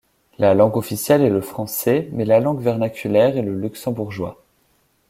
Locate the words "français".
1.41-2.09